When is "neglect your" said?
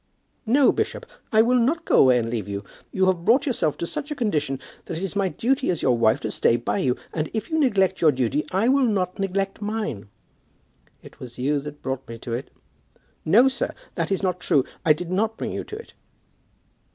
7.59-8.11